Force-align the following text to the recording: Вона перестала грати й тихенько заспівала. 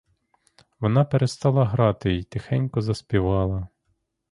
Вона 0.79 1.05
перестала 1.05 1.65
грати 1.65 2.15
й 2.15 2.23
тихенько 2.23 2.81
заспівала. 2.81 3.67